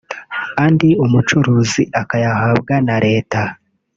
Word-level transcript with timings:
andi 0.63 0.89
umucuruzi 1.05 1.83
akayahabwa 2.01 2.73
na 2.87 2.95
Leta 3.05 3.41